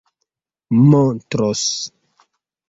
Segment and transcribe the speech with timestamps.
[0.91, 1.63] montros